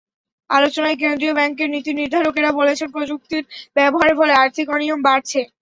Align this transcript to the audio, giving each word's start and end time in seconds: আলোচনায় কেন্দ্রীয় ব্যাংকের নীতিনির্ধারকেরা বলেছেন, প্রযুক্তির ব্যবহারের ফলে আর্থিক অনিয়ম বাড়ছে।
আলোচনায় 0.49 0.99
কেন্দ্রীয় 1.01 1.33
ব্যাংকের 1.35 1.69
নীতিনির্ধারকেরা 1.75 2.49
বলেছেন, 2.59 2.87
প্রযুক্তির 2.95 3.43
ব্যবহারের 3.77 4.17
ফলে 4.19 4.33
আর্থিক 4.35 4.67
অনিয়ম 4.69 4.99
বাড়ছে। 5.07 5.39